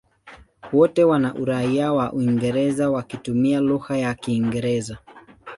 Wote 0.73 1.03
wana 1.03 1.33
uraia 1.35 1.93
wa 1.93 2.13
Uingereza 2.13 2.89
wakitumia 2.89 3.59
lugha 3.59 3.97
ya 3.97 4.13
Kiingereza. 4.13 4.97